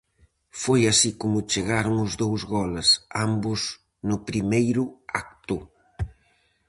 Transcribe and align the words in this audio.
Foi 0.61 0.81
así 0.93 1.11
como 1.21 1.47
chegaron 1.51 1.95
os 2.05 2.13
dous 2.23 2.41
goles, 2.55 2.87
ambos 3.27 3.61
no 4.09 4.17
primeiro 4.29 4.83
acto. 5.23 5.57